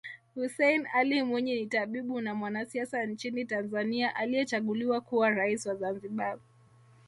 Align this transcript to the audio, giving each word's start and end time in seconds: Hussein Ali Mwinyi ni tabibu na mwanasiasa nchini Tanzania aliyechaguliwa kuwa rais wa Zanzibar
Hussein 0.35 0.87
Ali 0.93 1.23
Mwinyi 1.23 1.55
ni 1.55 1.65
tabibu 1.65 2.21
na 2.21 2.35
mwanasiasa 2.35 3.05
nchini 3.05 3.45
Tanzania 3.45 4.15
aliyechaguliwa 4.15 5.01
kuwa 5.01 5.29
rais 5.29 5.65
wa 5.65 5.75
Zanzibar 5.75 6.37